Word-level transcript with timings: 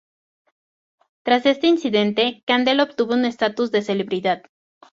Tras 1.21 1.45
este 1.45 1.67
incidente, 1.67 2.41
Kandel 2.47 2.79
obtuvo 2.79 3.13
un 3.13 3.25
status 3.25 3.69
de 3.69 3.83
celebridad. 3.83 4.41